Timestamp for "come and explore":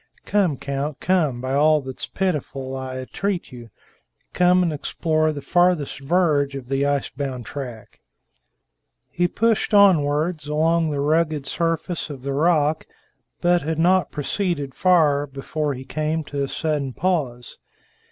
4.33-5.31